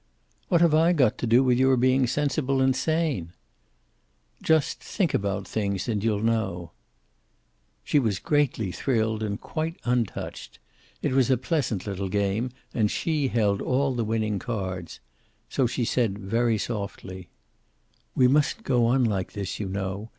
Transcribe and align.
"What 0.47 0.61
have 0.61 0.73
I 0.73 0.93
got 0.93 1.19
to 1.19 1.27
do 1.27 1.43
with 1.43 1.59
your 1.59 1.77
being 1.77 2.07
sensible 2.07 2.59
and 2.59 2.75
sane?" 2.75 3.33
"Just 4.41 4.79
think 4.79 5.13
about 5.13 5.47
things, 5.47 5.87
and 5.87 6.03
you'll 6.03 6.23
know." 6.23 6.71
She 7.83 7.99
was 7.99 8.17
greatly 8.17 8.71
thrilled 8.71 9.21
and 9.21 9.39
quite 9.39 9.77
untouched. 9.85 10.57
It 11.03 11.11
was 11.11 11.29
a 11.29 11.37
pleasant 11.37 11.85
little 11.85 12.09
game, 12.09 12.49
and 12.73 12.89
she 12.89 13.27
held 13.27 13.61
all 13.61 13.93
the 13.93 14.03
winning 14.03 14.39
cards. 14.39 14.99
So 15.49 15.67
she 15.67 15.85
said, 15.85 16.17
very 16.17 16.57
softly: 16.57 17.29
"We 18.15 18.27
mustn't 18.27 18.63
go 18.65 18.87
on 18.87 19.03
like 19.03 19.33
this, 19.33 19.59
you 19.59 19.69
know. 19.69 20.09